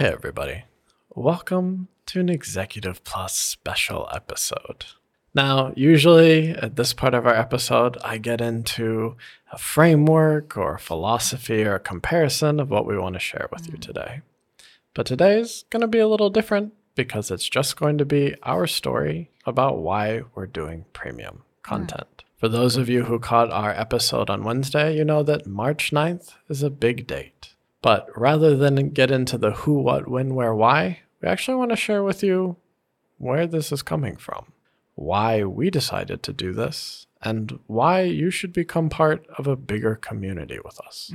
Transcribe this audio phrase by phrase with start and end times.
[0.00, 0.64] Hey, everybody.
[1.14, 4.86] Welcome to an Executive Plus special episode.
[5.34, 9.18] Now, usually at this part of our episode, I get into
[9.52, 13.66] a framework or a philosophy or a comparison of what we want to share with
[13.66, 13.82] you mm.
[13.82, 14.22] today.
[14.94, 18.66] But today's going to be a little different because it's just going to be our
[18.66, 22.24] story about why we're doing premium content.
[22.38, 26.36] For those of you who caught our episode on Wednesday, you know that March 9th
[26.48, 27.39] is a big date.
[27.81, 31.75] But rather than get into the who, what, when, where, why, we actually want to
[31.75, 32.57] share with you
[33.17, 34.51] where this is coming from,
[34.95, 39.95] why we decided to do this, and why you should become part of a bigger
[39.95, 41.11] community with us.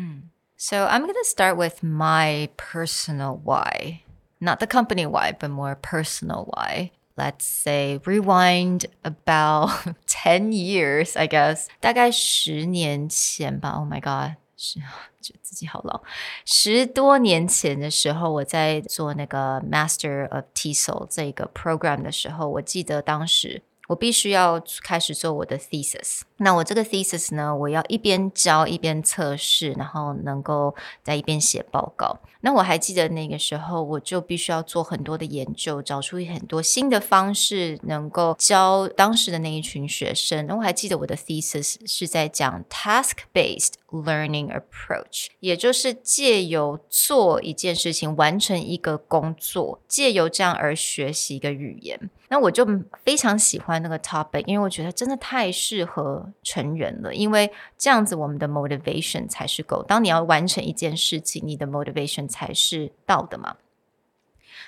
[0.56, 4.02] So I'm going to start with my personal why.
[4.40, 6.92] Not the company why, but more personal why.
[7.16, 9.70] Let's say rewind about
[10.06, 11.68] 10 years, I guess.
[11.80, 13.74] 大概十年前吧。
[13.78, 14.36] Oh my god.
[14.57, 14.79] 是
[15.21, 16.01] 觉得自己好老。
[16.45, 26.21] 十多年前的时候，我在做那个 Master of TESOL 这个 program 的时候，我记得当时我必须要开始做我的 thesis。
[26.37, 32.19] 那我这个 thesis 呢，我要一边教一边测试，然后能够在一边写报告。
[32.45, 40.45] 那我还记得那个时候，我就必须要做很多的研究，找出很多新的方式，能够教当时的那一群学生。
[40.45, 52.11] 那我还记得我的 thesis 是在讲 task-based learning approach，也就是借由做一件事情，完成一个工作，借由这样而学习一个语言。
[52.27, 52.65] 那我就
[53.03, 59.83] 非常喜欢那个 topic，因为我觉得真的太适合成人了，因为这样子我们的 motivation 才是够。
[59.83, 63.55] 当你要完成一件事情，你的 motivation 才是道的嘛。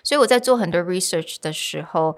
[0.03, 2.17] 所以我在做很多 research 的时候，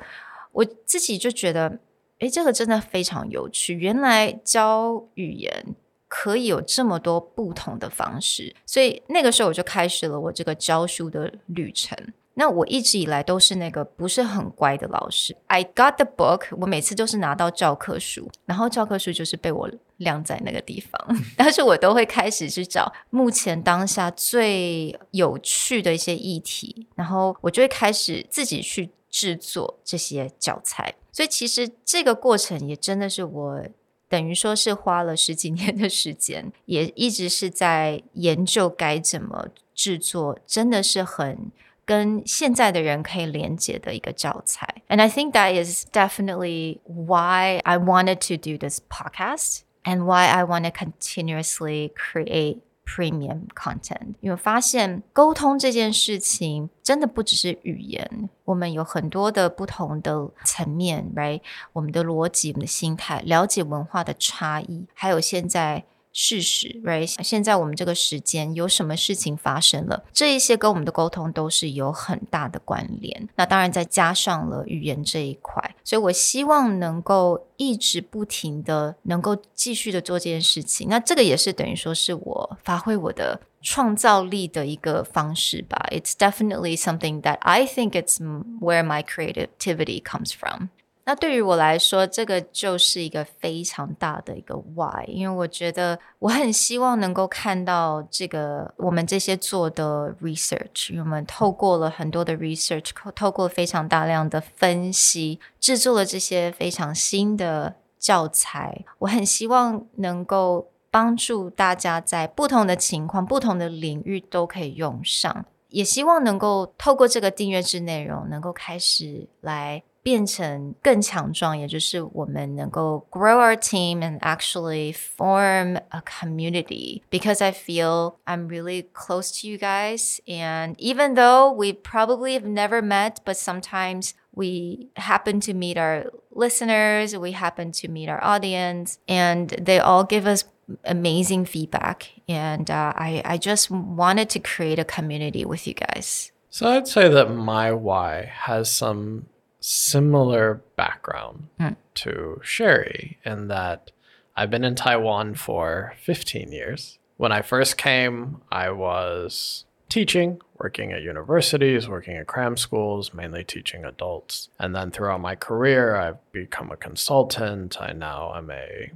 [0.52, 1.80] 我自己就觉得，
[2.20, 3.74] 诶，这个真的非常有趣。
[3.74, 5.76] 原来教语言
[6.08, 11.98] 可以有这么多不同的方式，所以那个时候我就开始了我这个教书的旅程。
[12.40, 15.36] 那我一直以来都是那个不是很乖的老师。
[15.48, 30.96] I got the book，我每次都是拿到教科书，然后教科书就是被我晾在那个地方， 但是我都会开始去找目前当下最有趣的一些议题，然后我就会开始自己去制作这些教材。
[31.12, 33.62] 所以其实这个过程也真的是我。
[34.08, 41.52] 等于说是花了十几年的时间，也一直是在研究该怎么制作，真的是很
[41.89, 44.83] 跟现在的人可以连接的一个教材。
[44.89, 50.45] And I think that is definitely why I wanted to do this podcast and why I
[50.45, 61.41] want to continuously create premium content，因为发现沟通这件事情真的不只是语言，我们有很多的不同的层面，right？
[61.73, 65.85] 我们的逻辑、我们的心态，了解文化的差异，还有现在。
[66.12, 67.06] 事实，right？
[67.24, 70.04] 现在我们这个时间有什么事情发生了？
[70.12, 73.30] 这一些跟我们的沟通都是有很大的关联。
[73.36, 80.88] 那当然再加上了语言这一块，所以我希望能够一直不停的能够继续的做这件事情。
[80.90, 85.88] 那这个也是等于说是我发挥我的创造力的一个方式吧。
[85.92, 88.18] It's definitely something that I think it's
[88.60, 90.70] where my creativity comes from.
[91.10, 108.86] 那对于我来说，这个就是一个非常大的一个 why，因为我觉得我很希望能够看到这个我们这些做的 research，我们透过了很多的 research，透过非常大量的分析，制作了这些非常新的教材。
[109.00, 119.82] 我很希望能够帮助大家在不同的情况、不同的领域都可以用上，也希望能够透过这个订阅制内容，能够开始来。
[120.09, 129.49] 变成更强壮，也就是我们能够 grow our team and actually form a community because I feel I'm really close to
[129.49, 130.21] you guys.
[130.27, 136.11] And even though we probably have never met, but sometimes we happen to meet our
[136.31, 140.45] listeners, we happen to meet our audience, and they all give us
[140.85, 142.11] amazing feedback.
[142.29, 146.31] And uh, I, I just wanted to create a community with you guys.
[146.51, 149.27] So I'd say that my why has some
[149.60, 151.76] similar background Mm.
[151.96, 153.92] to Sherry in that
[154.36, 156.98] I've been in Taiwan for 15 years.
[157.18, 163.44] When I first came, I was teaching, working at universities, working at cram schools, mainly
[163.44, 164.50] teaching adults.
[164.60, 167.82] And then throughout my career, I've become a consultant.
[167.82, 168.92] I now am a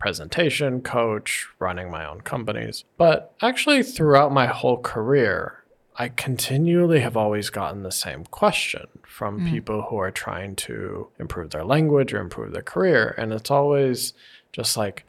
[0.00, 2.84] presentation coach, running my own companies.
[2.96, 5.59] But actually, throughout my whole career,
[5.96, 9.50] I continually have always gotten the same question from mm.
[9.50, 13.14] people who are trying to improve their language or improve their career.
[13.18, 14.14] And it's always
[14.52, 15.04] just like,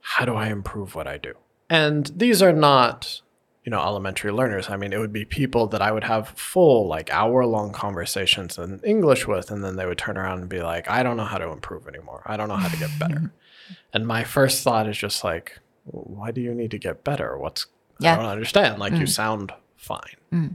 [0.00, 1.34] how do I improve what I do?
[1.68, 3.22] And these are not
[3.64, 4.68] you know, elementary learners.
[4.68, 8.58] I mean, it would be people that I would have full, like, hour long conversations
[8.58, 11.24] in English with, and then they would turn around and be like, I don't know
[11.24, 12.22] how to improve anymore.
[12.26, 13.32] I don't know how to get better.
[13.92, 17.38] and my first thought is just like, why do you need to get better?
[17.38, 17.66] What's,
[18.00, 18.14] Yeah.
[18.14, 18.80] I don't understand.
[18.80, 19.08] Like, you mm.
[19.08, 19.52] sound
[19.82, 20.16] fine.
[20.32, 20.54] Mm.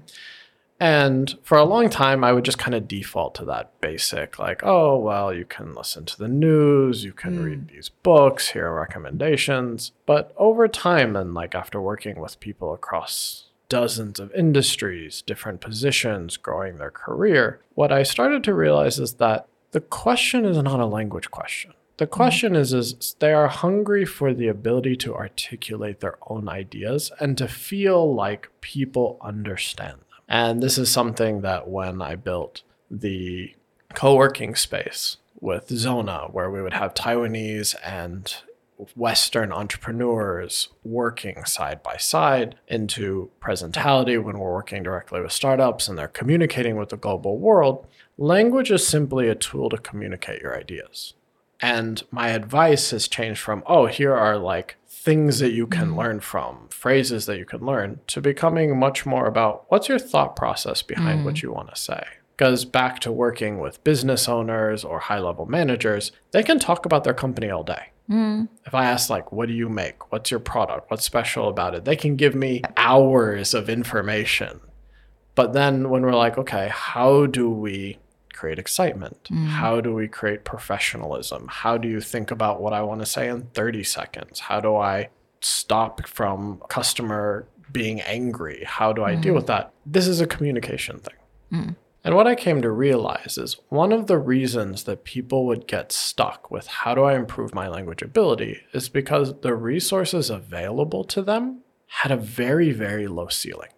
[0.79, 4.62] And for a long time, I would just kind of default to that basic, like,
[4.63, 7.71] oh, well, you can listen to the news, you can read mm.
[7.71, 9.91] these books, here are recommendations.
[10.06, 16.38] But over time, and like after working with people across dozens of industries, different positions,
[16.38, 20.85] growing their career, what I started to realize is that the question is not a
[20.85, 21.73] language question.
[21.97, 27.11] The question is is they are hungry for the ability to articulate their own ideas
[27.19, 30.21] and to feel like people understand them.
[30.29, 32.61] And this is something that when I built
[32.91, 33.55] the
[33.95, 38.31] co-working space with Zona where we would have Taiwanese and
[38.95, 45.97] Western entrepreneurs working side by side into presentality when we're working directly with startups and
[45.97, 47.88] they're communicating with the global world.
[48.19, 51.15] Language is simply a tool to communicate your ideas.
[51.62, 56.00] And my advice has changed from, oh, here are like things that you can mm-hmm.
[56.00, 60.36] learn from, phrases that you can learn, to becoming much more about what's your thought
[60.36, 61.48] process behind what mm-hmm.
[61.48, 62.04] you want to say.
[62.36, 67.04] Because back to working with business owners or high level managers, they can talk about
[67.04, 67.88] their company all day.
[68.09, 68.45] Mm-hmm.
[68.65, 70.12] If I ask, like, what do you make?
[70.12, 70.92] What's your product?
[70.92, 71.86] What's special about it?
[71.86, 74.59] They can give me hours of information.
[75.36, 77.98] But then when we're like, okay, how do we
[78.37, 79.29] create excitement?
[79.31, 79.47] Mm.
[79.47, 81.47] How do we create professionalism?
[81.49, 84.39] How do you think about what I want to say in 30 seconds?
[84.39, 85.09] How do I
[85.41, 88.63] stop from customer being angry?
[88.65, 89.37] How do I deal mm.
[89.37, 89.73] with that?
[89.85, 91.15] This is a communication thing.
[91.51, 91.75] Mm.
[92.03, 95.91] And what I came to realize is one of the reasons that people would get
[95.91, 101.21] stuck with how do I improve my language ability is because the resources available to
[101.21, 103.69] them had a very, very low ceiling.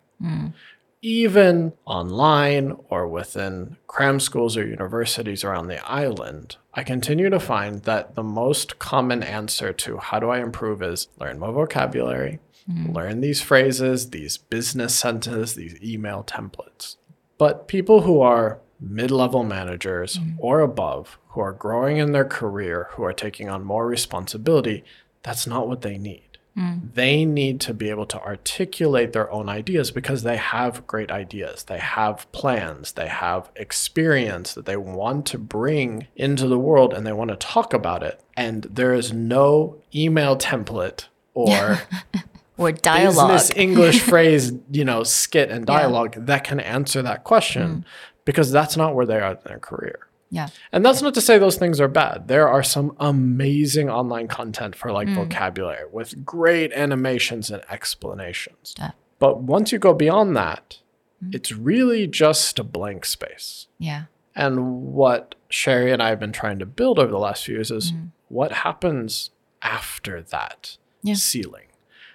[1.02, 7.84] Even online or within cram schools or universities around the island, I continue to find
[7.84, 12.92] that the most common answer to how do I improve is learn more vocabulary, hmm.
[12.92, 16.98] learn these phrases, these business sentences, these email templates.
[17.38, 20.32] But people who are mid level managers hmm.
[20.38, 24.84] or above, who are growing in their career, who are taking on more responsibility,
[25.24, 26.29] that's not what they need.
[26.60, 26.94] Mm.
[26.94, 31.64] They need to be able to articulate their own ideas because they have great ideas.
[31.64, 32.92] They have plans.
[32.92, 37.38] They have experience that they want to bring into the world and they want to
[37.38, 38.22] talk about it.
[38.36, 41.80] And there is no email template or
[42.58, 43.32] or dialogue.
[43.32, 47.84] business English phrase, you know, skit and dialogue that can answer that question mm.
[48.26, 50.09] because that's not where they are in their career.
[50.32, 50.50] Yeah.
[50.72, 52.28] And that's not to say those things are bad.
[52.28, 55.16] There are some amazing online content for like hmm.
[55.16, 58.76] vocabulary with great animations and explanations.
[58.78, 58.92] Yeah.
[59.18, 60.80] But once you go beyond that,
[61.22, 61.32] hmm.
[61.34, 63.68] it's really just a blank space.
[63.80, 64.04] Yeah.
[64.36, 67.72] And what Sherry and I have been trying to build over the last few years
[67.72, 68.08] is hmm.
[68.28, 69.32] what happens
[69.62, 71.16] after that Yeah.
[71.16, 71.66] ceiling?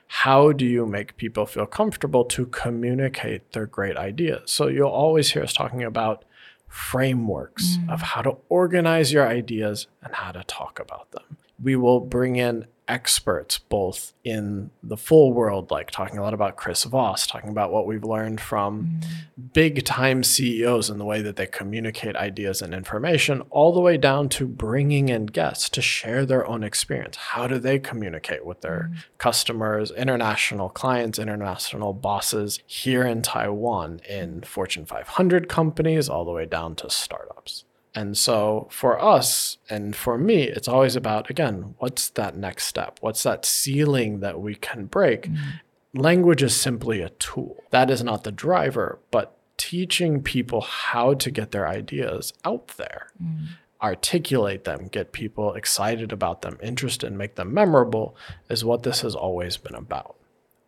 [0.07, 4.53] How do you make people feel comfortable to communicate their great ideas?
[4.53, 6.25] So you'll always hear us talking about
[6.75, 8.03] frameworks of mm.
[8.03, 11.37] how to organize your ideas and how to talk about them.
[11.63, 16.57] We will bring in experts both in the full world, like talking a lot about
[16.57, 19.43] Chris Voss, talking about what we've learned from mm-hmm.
[19.53, 23.97] big time CEOs and the way that they communicate ideas and information, all the way
[23.97, 27.17] down to bringing in guests to share their own experience.
[27.17, 29.01] How do they communicate with their mm-hmm.
[29.19, 36.47] customers, international clients, international bosses here in Taiwan, in Fortune 500 companies, all the way
[36.47, 37.65] down to startups?
[37.95, 42.99] And so for us and for me, it's always about, again, what's that next step?
[43.01, 45.29] What's that ceiling that we can break?
[45.29, 45.61] Mm.
[45.95, 47.63] Language is simply a tool.
[47.71, 53.13] That is not the driver, but teaching people how to get their ideas out there,
[53.23, 53.47] mm.
[53.81, 58.17] articulate them, get people excited about them, interested, and make them memorable
[58.51, 60.17] is what this has always been about.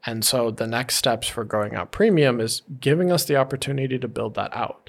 [0.05, 4.07] And so the next steps for growing out premium is giving us the opportunity to
[4.07, 4.86] build that out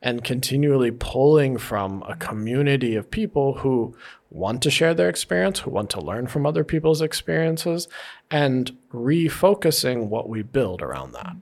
[0.00, 3.94] and continually pulling from a community of people who
[4.30, 7.86] want to share their experience, who want to learn from other people's experiences,
[8.30, 11.36] and refocusing what we build around that.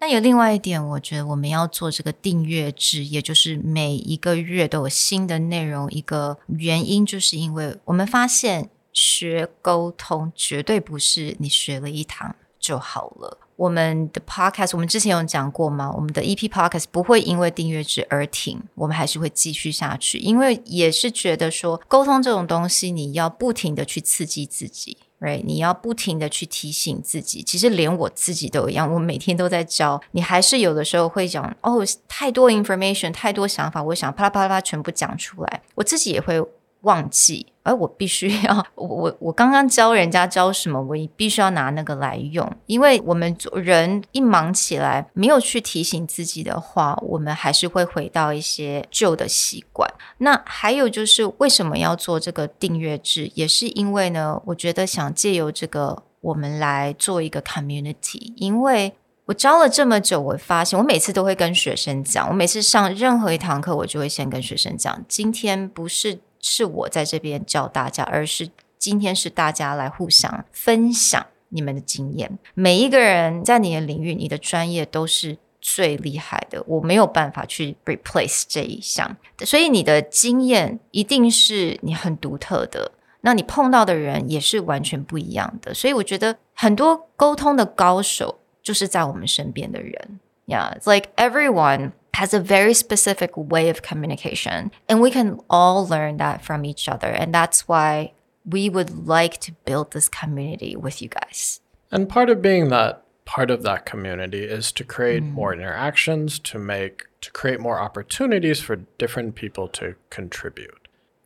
[0.00, 5.90] 那有另外一点，我觉得我们要做这个订阅制，也就是每一个月都有新的内容。
[5.90, 13.38] 一个原因就是因为我们发现学沟通绝对不是你学了一堂就好了。
[13.55, 15.91] 我们的 podcast 我们之前有讲过吗？
[15.95, 24.97] 我们的 EP podcast 不会因为订阅制而停，我们还是会继续下去，因为也是觉得说沟通这种东西，你要不停的去刺激自己。
[25.19, 25.41] right？
[25.45, 30.01] 你要不停的去提醒自己，其实连我自己都一样，我每天都在教。
[30.11, 36.43] 你还是有的时候会讲哦，太多 information，太多想法，我想啪啦啪啦啪全部讲出来，我自己也会。
[36.83, 49.89] 忘记，而我必须要，我我我刚刚教人家教什么，我必须要拿那个来用，因为我们人一忙起来，没有去提醒自己的话，我们还是会回到一些旧的习惯。
[50.17, 58.93] 那还有就是为什么要做这个订阅制，也是因为呢，我觉得想借由这个，我们来做一个 community，因为
[59.27, 66.19] 我教了这么久，我发现我每次都会跟学生讲，我每次上任何一堂课，我就会先跟学生讲，今天不是。
[66.43, 72.37] 是我在这边教大家，而是今天是大家来互相分享你们的经验。
[72.53, 79.15] 每一个人在你的领域、你的专业都是最厉害的，我没有办法去 replace 这一项。
[79.45, 85.73] 所以你的经验一定是你很独特的，那你碰到的人也是完全不一样的。
[85.73, 90.19] 所以我觉得很多沟通的高手就是在我们身边的人。
[90.45, 91.93] Yeah, it's like everyone.
[92.13, 94.71] Has a very specific way of communication.
[94.87, 97.07] And we can all learn that from each other.
[97.07, 98.13] And that's why
[98.45, 101.61] we would like to build this community with you guys.
[101.91, 105.31] And part of being that part of that community is to create mm.
[105.31, 110.82] more interactions, to make to create more opportunities for different people to contribute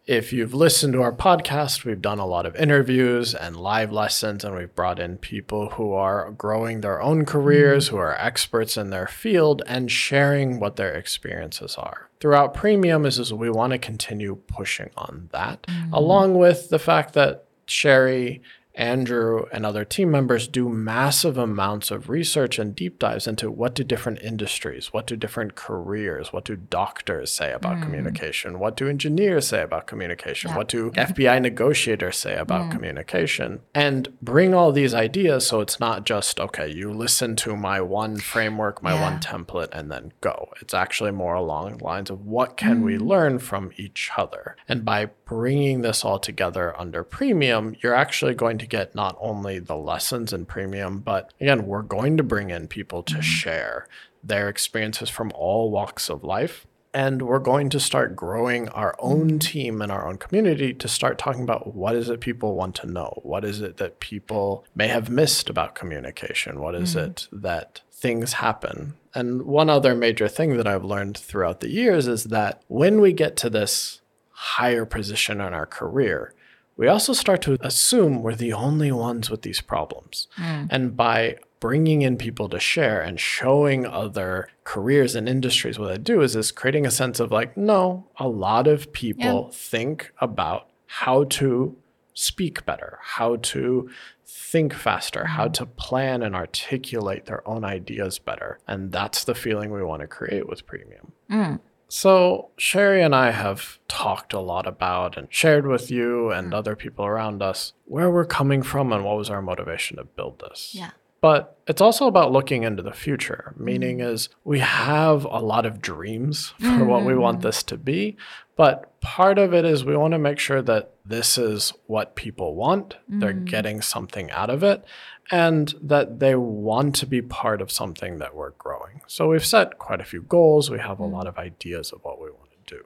[0.07, 4.45] if you've listened to our podcast, we've done a lot of interviews and live lessons,
[4.45, 8.89] and we've brought in people who are growing their own careers, who are experts in
[8.89, 12.09] their field, and sharing what their experiences are.
[12.21, 15.93] Throughout Premium, is, we want to continue pushing on that, mm-hmm.
[15.93, 18.41] along with the fact that Sherry
[18.77, 23.73] Andrew and other team members do massive amounts of research and deep dives into what
[23.73, 27.81] do different industries, what do different careers, what do doctors say about mm.
[27.83, 30.57] communication, what do engineers say about communication, yeah.
[30.57, 32.71] what do FBI negotiators say about mm.
[32.71, 37.81] communication, and bring all these ideas so it's not just, okay, you listen to my
[37.81, 39.01] one framework, my yeah.
[39.01, 40.49] one template, and then go.
[40.61, 42.83] It's actually more along the lines of what can mm.
[42.83, 44.55] we learn from each other.
[44.67, 49.59] And by bringing this all together under premium, you're actually going to get not only
[49.59, 53.21] the lessons in premium, but again, we're going to bring in people to mm-hmm.
[53.21, 53.87] share
[54.23, 56.65] their experiences from all walks of life.
[56.93, 59.37] And we're going to start growing our own mm-hmm.
[59.39, 62.87] team and our own community to start talking about what is it people want to
[62.87, 63.19] know?
[63.21, 66.61] What is it that people may have missed about communication?
[66.61, 67.11] What is mm-hmm.
[67.11, 68.93] it that things happen?
[69.13, 73.11] And one other major thing that I've learned throughout the years is that when we
[73.13, 74.01] get to this
[74.37, 76.31] higher position in our career,
[76.75, 80.27] we also start to assume we're the only ones with these problems.
[80.37, 80.67] Mm.
[80.69, 85.97] And by bringing in people to share and showing other careers and industries what they
[85.97, 89.57] do is is creating a sense of like no a lot of people yeah.
[89.57, 91.75] think about how to
[92.13, 93.89] speak better how to
[94.23, 99.71] think faster how to plan and articulate their own ideas better and that's the feeling
[99.71, 101.59] we want to create with premium mm.
[101.89, 106.55] So, Sherry and I have talked a lot about and shared with you and mm.
[106.55, 110.39] other people around us where we're coming from and what was our motivation to build
[110.39, 110.71] this.
[110.73, 110.91] Yeah.
[111.19, 114.11] But it's also about looking into the future, meaning mm.
[114.11, 116.87] is we have a lot of dreams for mm-hmm.
[116.87, 117.47] what we want mm-hmm.
[117.47, 118.17] this to be,
[118.55, 122.55] but part of it is we want to make sure that this is what people
[122.55, 123.19] want, mm.
[123.19, 124.83] they're getting something out of it,
[125.31, 129.01] and that they want to be part of something that we're growing.
[129.07, 130.69] So we've set quite a few goals.
[130.69, 131.11] We have a mm.
[131.11, 132.83] lot of ideas of what we want to do.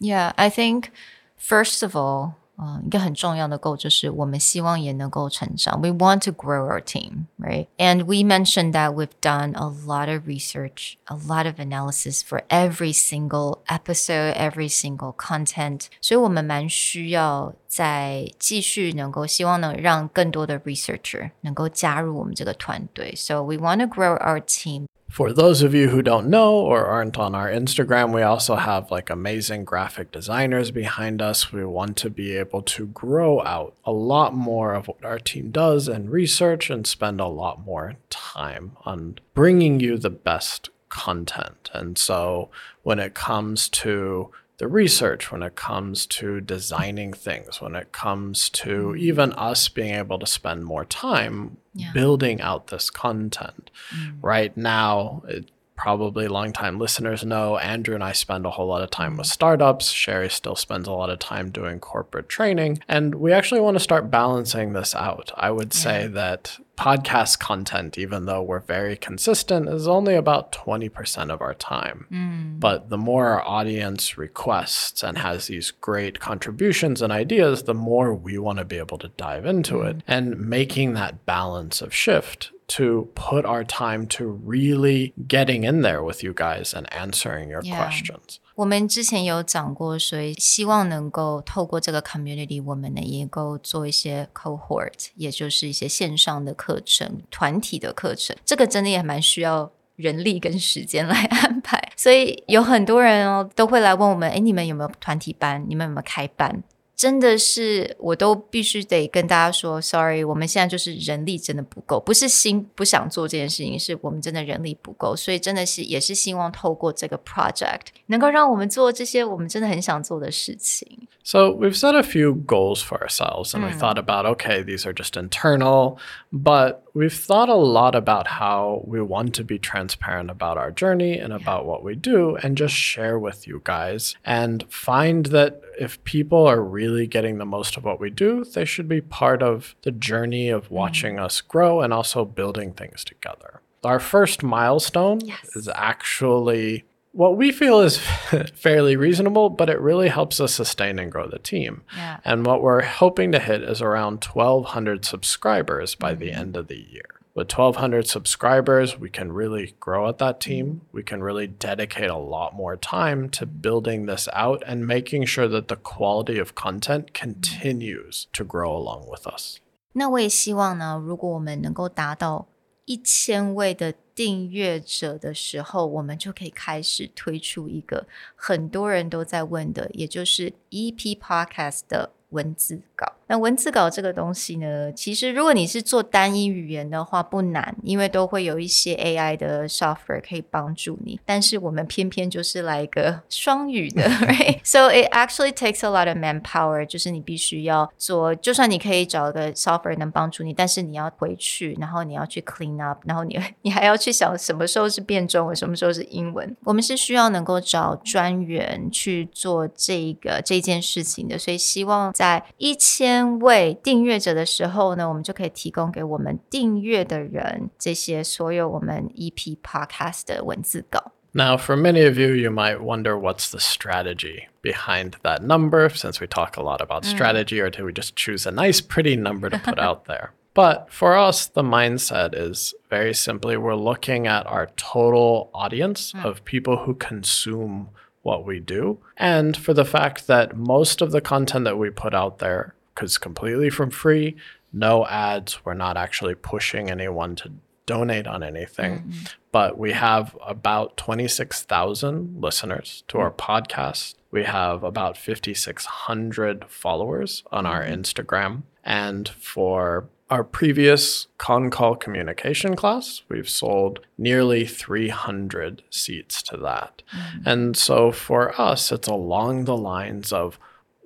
[0.00, 0.90] Yeah, I think
[1.36, 5.81] first of all, 呃，一个很重要的 goal 就是我们希望也能够成长。
[5.81, 7.65] We want to grow our team, right?
[7.77, 12.43] And we mentioned that we've done a lot of research, a lot of analysis for
[12.49, 15.87] every single episode, every single content.
[15.99, 23.15] 所以我们蛮需要再继续能够希望能让更多的 researcher 能够加入我们这个团队。
[23.15, 27.18] So we want to grow our team for those of you who don't know or aren't
[27.18, 31.50] on our Instagram, we also have like amazing graphic designers behind us.
[31.52, 35.50] We want to be able to grow out a lot more of what our team
[35.50, 41.70] does and research and spend a lot more time on bringing you the best content.
[41.72, 42.50] And so
[42.82, 48.48] when it comes to the research when it comes to designing things, when it comes
[48.50, 48.98] to mm.
[48.98, 51.92] even us being able to spend more time yeah.
[51.92, 53.70] building out this content.
[53.94, 54.16] Mm.
[54.20, 58.90] Right now, it, probably longtime listeners know Andrew and I spend a whole lot of
[58.90, 59.90] time with startups.
[59.90, 62.80] Sherry still spends a lot of time doing corporate training.
[62.88, 65.30] And we actually want to start balancing this out.
[65.36, 71.30] I would say that podcast content, even though we're very consistent, is only about 20%
[71.30, 72.06] of our time.
[72.08, 72.58] Hmm.
[72.58, 78.14] But the more our audience requests and has these great contributions and ideas, the more
[78.14, 79.86] we want to be able to dive into hmm.
[79.86, 80.02] it.
[80.06, 86.01] And making that balance of shift to put our time to really getting in there
[86.03, 87.77] with you guys and answering your Yeah.
[87.77, 88.37] questions.
[88.55, 98.35] 我们之前有讲过，所以希望能够透过这个 community，我们呢也能够做一些 cohort，也就是一些线上的课程、团体的课程。
[98.45, 105.65] 这个真的也蛮需要人力跟时间来安排，所以有很多人哦都会来问我们：哎，你们有没有团体班？
[105.67, 106.63] 你们有没有开班？
[106.97, 121.07] 真的是，我都必须得跟大家说，sorry，我们现在就是人力真的不够，不是心不想做这件事情，是我们真的人力不够，所以真的是也是希望透过这个 project 能够让我们做这些我们真的很想做的事情。
[121.25, 124.93] So we've set a few goals for ourselves and we thought about okay, these are
[124.93, 125.97] just internal,
[126.31, 131.17] but we've thought a lot about how we want to be transparent about our journey
[131.17, 136.02] and about what we do and just share with you guys and find that if
[136.04, 139.74] people are really getting the most of what we do, they should be part of
[139.82, 140.72] the journey of mm.
[140.72, 143.60] watching us grow and also building things together.
[143.84, 145.54] Our first milestone Yes.
[145.54, 147.98] is actually what we feel is
[148.54, 151.82] fairly reasonable, but it really helps us sustain and grow the team.
[151.96, 152.18] Yeah.
[152.24, 156.36] And what we're hoping to hit is around 1,200 subscribers by the mm.
[156.36, 160.81] end of the year With 1,200 subscribers, we can really grow at that team.
[160.91, 165.47] We can really dedicate a lot more time to building this out and making sure
[165.47, 169.57] that the quality of content continues to grow along with us.
[169.93, 172.47] 那我也希望呢，如果我们能够达到
[172.85, 178.05] 一千位的订阅者的时候，我们就可以开始推出一个
[178.35, 183.12] 很多人都在问的，也就是 EP Podcast 的 文字稿。
[183.30, 191.20] 那文字稿这个东西呢，其实如果你是做单一语言的话不难，因为都会有一些 AI 的 software 可以帮助你。
[191.26, 206.56] 但是我们偏偏就是来一个 双语的， right？So it actually takes a lot of manpower，就是你必须要做，就算你可以找一个 software 能帮助你，但是你要回去，然后你要去 clean up，然后你 你还要去想什么时候是变中文，什么时候是英文。
[206.64, 221.11] 我们是需要能够找专员去做这个这件事情的，所以希望在一千位订阅者的时候呢，我们就可以提供给我们订阅的人这些所有我们 EP podcast 的文字稿。
[221.35, 226.21] Now, for many of you, you might wonder what's the strategy behind that number, since
[226.21, 229.49] we talk a lot about strategy, or do we just choose a nice, pretty number
[229.49, 230.33] to put out there?
[230.53, 236.45] But for us, the mindset is very simply we're looking at our total audience of
[236.45, 237.89] people who consume
[238.22, 242.14] what we do, and for the fact that most of the content that we put
[242.14, 244.36] out there is completely from free,
[244.72, 247.52] no ads, we're not actually pushing anyone to
[247.88, 248.98] donate on anything.
[248.98, 249.24] Mm-hmm.
[249.50, 253.50] But we have about 26,000 listeners to our mm-hmm.
[253.50, 254.14] podcast.
[254.30, 257.94] We have about 5,600 followers on our mm-hmm.
[257.94, 258.62] Instagram.
[258.84, 267.02] And for our previous con call communication class, we've sold nearly 300 seats to that.
[267.12, 267.48] Mm-hmm.
[267.48, 270.58] And so for us, it's along the lines of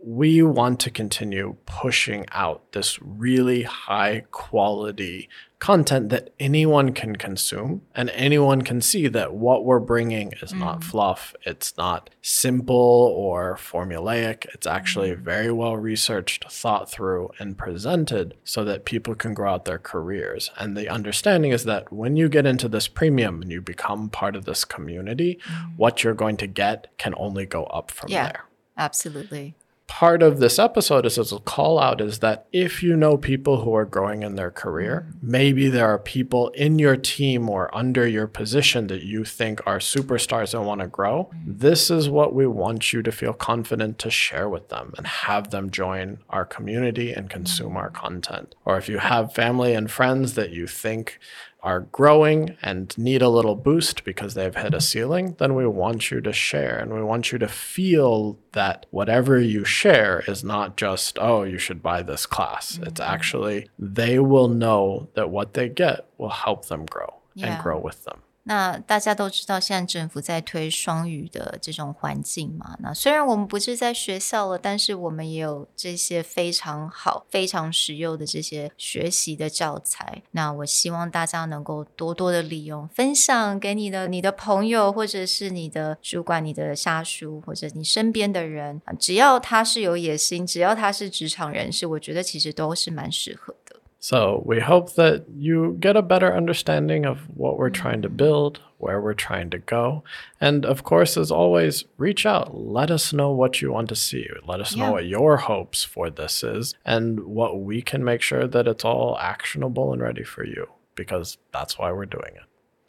[0.04, 7.82] we want to continue pushing out this really high quality content that anyone can consume
[7.94, 10.84] and anyone can see that what we're bringing is not mm.
[10.84, 12.74] fluff it's not simple
[13.16, 14.44] or formulaic.
[14.54, 15.18] It's actually mm.
[15.18, 20.50] very well researched thought through and presented so that people can grow out their careers.
[20.56, 24.34] And the understanding is that when you get into this premium and you become part
[24.34, 25.76] of this community mm.
[25.76, 28.24] what you're going to get can only go up from Yeah.
[28.24, 28.44] there.
[28.76, 29.54] Absolutely.
[29.92, 33.62] Part of this episode is as a call out is that if you know people
[33.62, 35.30] who are growing in their career, mm-hmm.
[35.30, 39.78] maybe there are people in your team or under your position that you think are
[39.78, 41.24] superstars and want to grow.
[41.24, 41.58] Mm-hmm.
[41.58, 45.50] This is what we want you to feel confident to share with them and have
[45.50, 47.76] them join our community and consume mm-hmm.
[47.76, 48.54] our content.
[48.64, 51.18] Or if you have family and friends that you think
[51.62, 56.10] are growing and need a little boost because they've hit a ceiling, then we want
[56.10, 60.76] you to share and we want you to feel that whatever you share is not
[60.76, 62.78] just, oh, you should buy this class.
[62.82, 63.12] It's mm-hmm.
[63.14, 67.54] actually, they will know that what they get will help them grow Yeah.
[67.54, 68.22] and grow with them.
[68.44, 72.76] 那大家都知道，现在政府在推双语的这种环境嘛。
[72.80, 80.22] 那虽然我们不是在学校了，但是我们也有这些非常好、非常实用的这些学习的教材。
[80.32, 93.54] 那我希望大家能够多多的利用，分享给你的你的朋友，或者是你的主管、你的下属，或者你身边的人，只要他是有野心，只要他是职场人士，我觉得其实都是蛮适合。
[94.04, 99.00] So we hope that you get a better understanding of what we're trying to build, where
[99.00, 100.02] we're trying to go.
[100.40, 102.52] And of course, as always, reach out.
[102.52, 104.26] Let us know what you want to see.
[104.44, 104.86] Let us Yeah.
[104.86, 108.84] know what your hopes for this is and what we can make sure that it's
[108.84, 112.42] all actionable and ready for you because that's why we're doing it.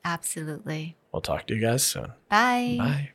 [0.04, 0.98] Absolutely.
[1.12, 2.14] We'll talk to you guys soon.
[2.28, 2.76] Bye.
[2.80, 3.10] Bye.